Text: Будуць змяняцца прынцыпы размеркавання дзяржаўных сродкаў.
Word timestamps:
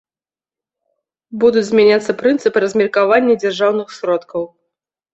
Будуць 1.43 1.63
змяняцца 1.69 2.11
прынцыпы 2.23 2.57
размеркавання 2.67 3.33
дзяржаўных 3.45 3.87
сродкаў. 4.01 4.53